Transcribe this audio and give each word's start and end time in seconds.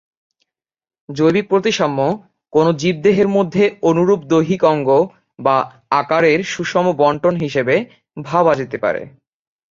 জৈবিক 1.09 1.45
প্রতিসাম্য 1.49 1.99
কোনো 2.53 2.69
জীবদেহের 2.73 3.27
মধ্যে 3.27 3.63
অনুরূপ 3.81 4.19
দৈহিক 4.23 4.61
অঙ্গ 4.63 4.89
বা 5.39 5.57
আকারের 5.91 6.39
সুষম 6.43 6.85
বণ্টন 6.99 7.35
হিসেবে 7.35 7.75
ভাবা 8.17 8.53
যেতে 8.55 8.77
পারে। 8.77 9.01